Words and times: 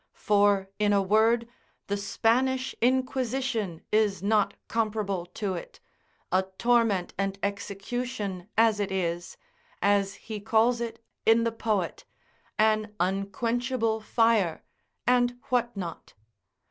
For 0.17 0.67
in 0.79 0.93
a 0.93 1.01
word, 1.03 1.47
the 1.85 1.95
Spanish 1.95 2.73
Inquisition 2.81 3.83
is 3.91 4.23
not 4.23 4.55
comparable 4.67 5.27
to 5.27 5.53
it; 5.53 5.79
a 6.31 6.41
torment 6.57 7.13
and 7.19 7.37
execution 7.43 8.49
as 8.57 8.79
it 8.79 8.91
is, 8.91 9.37
as 9.79 10.15
he 10.15 10.39
calls 10.39 10.81
it 10.81 11.05
in 11.23 11.43
the 11.43 11.51
poet, 11.51 12.03
an 12.57 12.95
unquenchable 12.99 13.99
fire, 14.01 14.63
and 15.05 15.37
what 15.49 15.77
not? 15.77 16.15